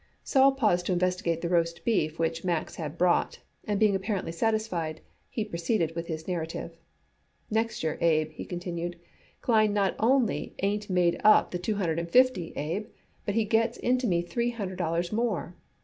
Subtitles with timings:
[0.23, 4.99] Sol paused to investigate the roast beef which Max had brought, and being apparently satisfied,
[5.29, 6.75] he proceeded with his narrative.
[7.51, 8.95] "Next year, Abe," he continued,
[9.41, 12.87] "Klein not only ain't made up the two hundred and fifty, Abe,
[13.27, 15.55] but he gets into me three hundred dollars more.